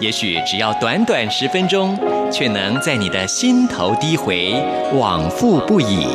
[0.00, 1.98] 也许只要短短十分钟，
[2.30, 4.54] 却能在你的心头低回，
[4.94, 6.06] 往复不已。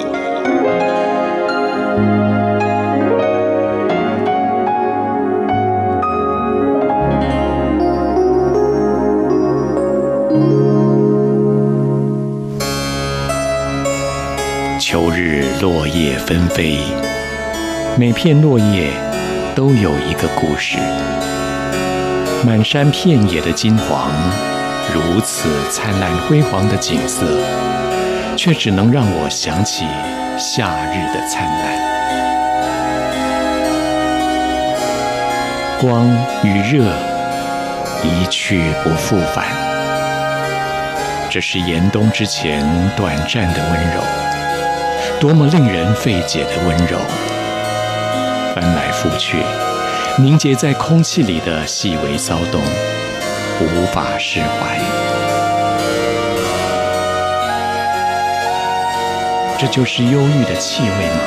[14.80, 16.77] 秋日落叶纷飞，
[17.98, 18.91] 每片落叶
[19.54, 20.77] 都有一个故事。
[22.46, 24.12] 满山遍野的金黄，
[24.94, 27.26] 如此灿烂辉煌的景色，
[28.35, 29.85] 却只能让我想起
[30.38, 31.82] 夏日的灿烂。
[35.80, 36.05] 光
[36.44, 36.84] 与热
[38.04, 39.46] 一去不复返，
[41.30, 42.66] 这是严冬之前
[42.98, 44.02] 短暂的温柔，
[45.22, 46.98] 多么令人费解的温柔，
[48.54, 49.38] 翻来覆去。
[50.20, 52.62] 凝结在空气里的细微骚动，
[53.60, 54.80] 无法释怀。
[59.58, 61.20] 这就是忧郁的气味吗？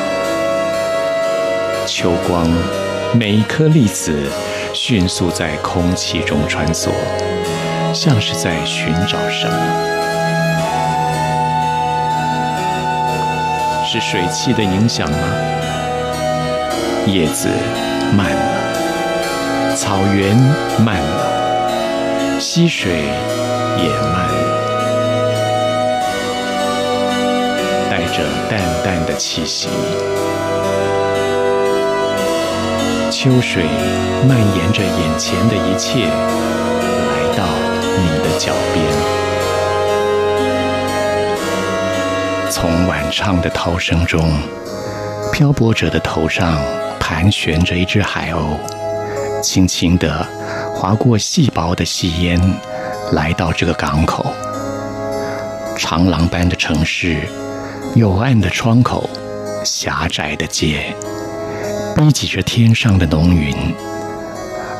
[1.84, 2.48] 秋光，
[3.12, 4.30] 每一颗粒子
[4.72, 6.90] 迅速在空气中穿梭，
[7.92, 9.56] 像是在寻找什么？
[13.84, 15.18] 是水汽的影响吗？
[17.06, 17.48] 叶子
[18.16, 18.65] 慢了。
[19.76, 20.34] 草原
[20.82, 22.94] 慢了，溪水
[23.76, 24.38] 也慢了，
[27.90, 29.68] 带着淡淡的气息。
[33.10, 33.64] 秋水
[34.26, 37.44] 蔓延着眼前的一切，来到
[37.98, 38.82] 你的脚边。
[42.50, 44.40] 从晚唱的涛声中，
[45.30, 46.58] 漂泊者的头上
[46.98, 48.56] 盘旋着一只海鸥。
[49.42, 50.26] 轻轻地
[50.74, 52.40] 划过细薄的细烟，
[53.12, 54.34] 来到这个港口。
[55.76, 57.20] 长廊般的城市，
[57.94, 59.08] 幽暗的窗口，
[59.64, 60.94] 狭窄的街，
[61.94, 63.54] 逼挤着天上的浓云。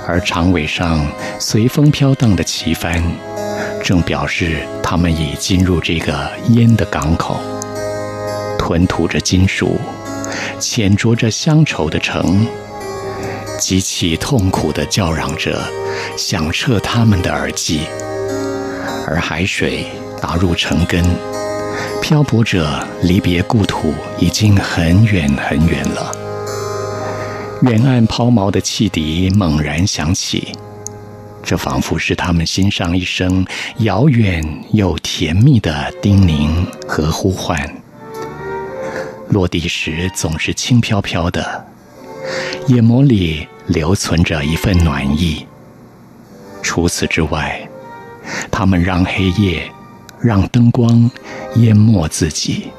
[0.09, 1.07] 而长尾上
[1.39, 3.03] 随风飘荡的旗帆，
[3.83, 7.41] 正表示他们已进入这个烟的港口，
[8.59, 9.79] 吞吐着金属，
[10.59, 12.47] 浅酌着乡愁的城。
[13.67, 15.61] 极其痛苦的叫嚷着，
[16.17, 17.81] 响彻他们的耳际。
[19.09, 19.89] 而海水
[20.23, 21.05] 打入城根，
[22.01, 26.13] 漂泊者离别故土已经很远很远了。
[27.63, 30.53] 远岸抛锚的汽笛猛然响起，
[31.43, 33.45] 这仿佛是他们心上一声
[33.79, 34.45] 遥远
[34.75, 37.59] 又甜蜜的叮咛和呼唤。
[39.31, 41.67] 落地时总是轻飘飘的。
[42.69, 45.47] 眼眸里留存着一份暖意。
[46.63, 47.69] 除此之外，
[48.51, 49.71] 他们让黑夜、
[50.21, 51.11] 让灯光
[51.57, 52.71] 淹没自己。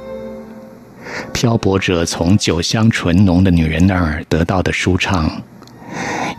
[1.34, 5.42] 漂泊者从酒香醇浓的女人那儿得到的舒畅，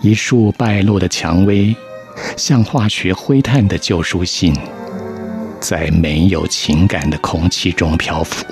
[0.02, 1.74] 一束败落的蔷薇，
[2.36, 4.54] 像化学灰炭的旧书信，
[5.58, 8.44] 在没有情感的空气中漂浮。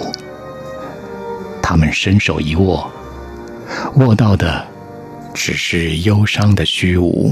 [1.63, 2.91] 他们伸手一握。
[3.97, 4.65] 握到的
[5.37, 7.31] 只是忧伤的虚无，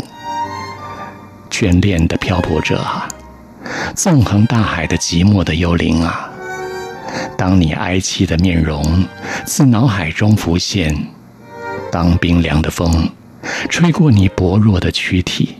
[1.50, 3.08] 眷恋的漂泊者啊，
[3.96, 6.30] 纵横大海的寂寞的幽灵啊，
[7.36, 9.04] 当你哀戚的面容
[9.46, 10.94] 自脑海中浮现，
[11.90, 13.08] 当冰凉的风
[13.70, 15.56] 吹过你薄弱的躯体，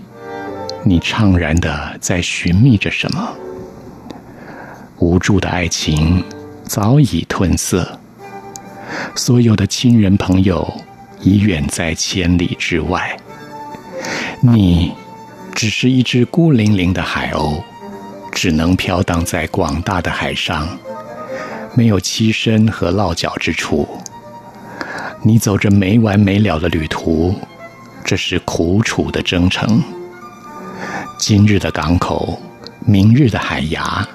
[0.85, 3.33] 你怅然的在寻觅着什么？
[4.99, 6.23] 无助的爱情
[6.63, 7.99] 早已褪色。
[9.17, 10.71] 所有的亲人朋友
[11.25, 13.17] 已远在千里之外，
[14.43, 14.93] 你
[15.55, 17.63] 只是一只孤零零的海鸥，
[18.31, 20.69] 只能飘荡在广大的海上，
[21.75, 23.89] 没有栖身和落脚之处。
[25.23, 27.35] 你走着没完没了的旅途，
[28.05, 29.83] 这是苦楚的征程。
[31.19, 32.39] 今日的港口，
[32.81, 34.07] 明日的海牙，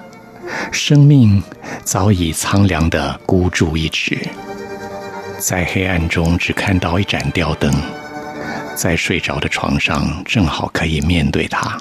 [0.72, 1.42] 生命
[1.84, 4.16] 早已苍凉地孤注一掷。
[5.40, 7.74] 在黑暗中只看到一盏吊灯，
[8.76, 11.78] 在睡着的床上正好可以面对它。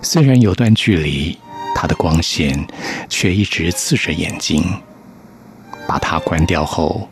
[0.00, 1.36] 虽然有段距离，
[1.74, 2.64] 它的光线
[3.08, 4.64] 却一直刺着眼睛。
[5.88, 7.08] 把它关掉后，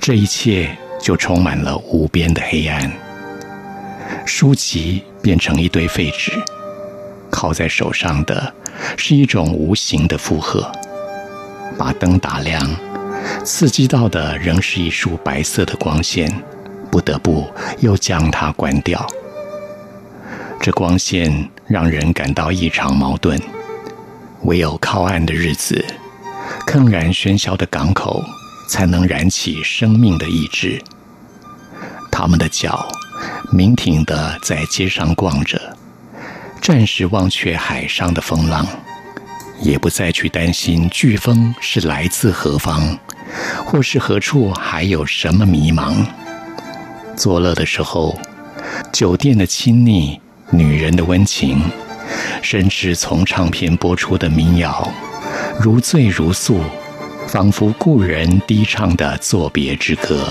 [0.00, 2.90] 这一切就充满了无边的黑暗。
[4.26, 6.32] 书籍变成一堆废纸，
[7.30, 8.52] 靠在手上的
[8.96, 10.70] 是一种无形的负荷。
[11.78, 12.60] 把灯打亮，
[13.44, 16.30] 刺激到的仍是一束白色的光线，
[16.90, 17.46] 不得不
[17.78, 19.06] 又将它关掉。
[20.60, 23.40] 这光线让人感到异常矛盾。
[24.42, 25.84] 唯有靠岸的日子，
[26.66, 28.22] 铿然喧嚣的港口，
[28.68, 30.82] 才能燃起生命的意志。
[32.10, 32.88] 他们的脚
[33.52, 35.76] 明挺地在街上逛着，
[36.60, 38.66] 暂时忘却海上的风浪，
[39.60, 42.98] 也不再去担心飓风是来自何方，
[43.64, 46.04] 或是何处还有什么迷茫。
[47.16, 48.18] 作乐的时候，
[48.92, 51.62] 酒店的亲昵，女人的温情。
[52.42, 54.92] 甚至从唱片播出的民谣，
[55.60, 56.60] 如醉如诉，
[57.28, 60.26] 仿佛故人低唱的作别之歌，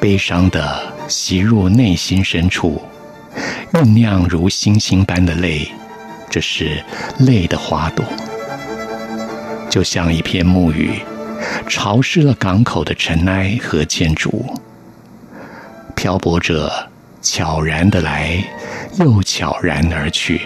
[0.00, 2.80] 悲伤的袭入内心深处，
[3.72, 5.68] 酝酿如星星般的泪，
[6.30, 6.84] 这是
[7.18, 8.04] 泪的花朵，
[9.68, 11.00] 就像一片暮雨，
[11.68, 14.44] 潮湿了港口的尘埃和建筑。
[15.94, 16.88] 漂泊者
[17.20, 18.42] 悄然的来，
[18.98, 20.42] 又悄然而去。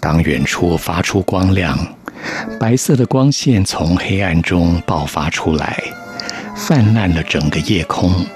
[0.00, 1.78] 当远处发出光亮，
[2.58, 5.82] 白色的光线从黑暗中爆发出来，
[6.56, 8.26] 泛滥了整个夜空，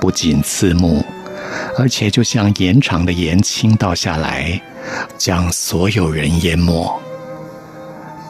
[0.00, 1.04] 不仅刺目，
[1.78, 4.60] 而且就像延长的盐倾倒下来，
[5.18, 7.02] 将所有人淹没。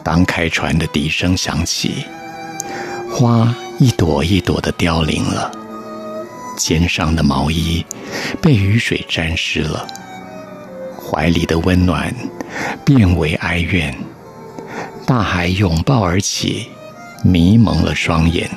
[0.03, 2.05] 当开船的笛声响起，
[3.19, 5.51] 花一朵一朵的凋零了，
[6.55, 7.83] 肩上的毛衣
[8.39, 9.87] 被雨水沾湿了。
[11.01, 12.13] 怀里的温暖
[12.85, 13.91] 变为哀怨，
[15.07, 16.67] 大海拥抱而起，
[17.23, 18.47] 迷蒙了双眼。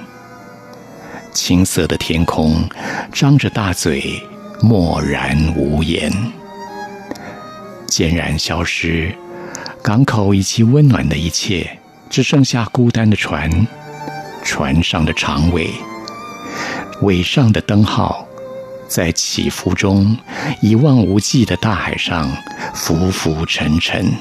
[1.32, 2.68] 青色的天空
[3.10, 4.22] 张着大嘴，
[4.60, 6.12] 默然无言。
[7.86, 9.10] 渐然消失，
[9.82, 11.78] 港口以及温暖的一切，
[12.10, 13.66] 只剩下孤单的船，
[14.42, 15.70] 船上的长尾，
[17.02, 18.26] 尾上的灯号。
[18.88, 20.16] 在起伏中，
[20.60, 22.28] 一望无际的大海上，
[22.74, 24.12] 浮浮沉沉。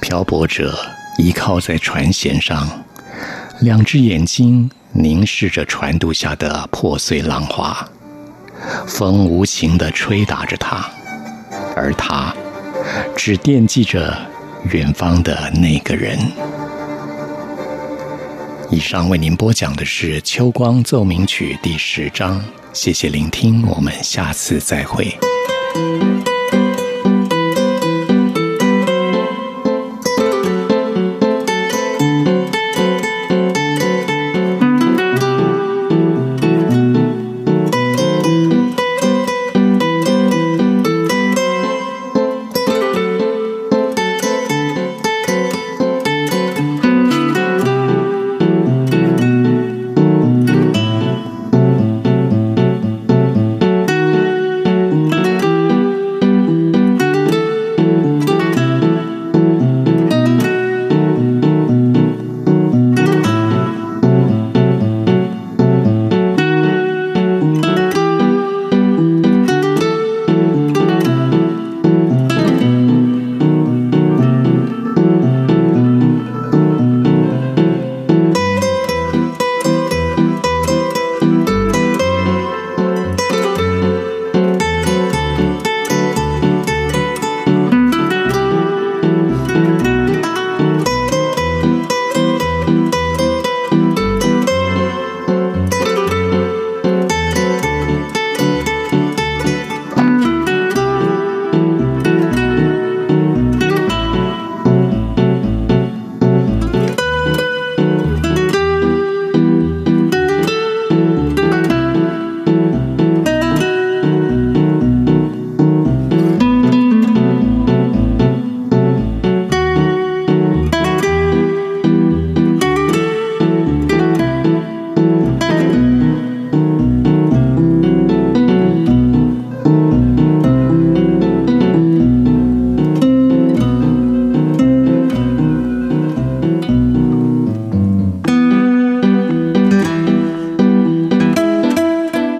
[0.00, 0.78] 漂泊者
[1.16, 2.84] 依靠在船舷上，
[3.60, 7.88] 两只眼睛凝视着船渡下的破碎浪花。
[8.86, 10.88] 风无情地吹打着他，
[11.74, 12.32] 而他
[13.16, 14.16] 只惦记着
[14.70, 16.16] 远方的那个人。
[18.70, 22.44] 以上为您播讲的是《秋光奏鸣曲》第十章。
[22.74, 25.16] 谢谢聆听，我们下次再会。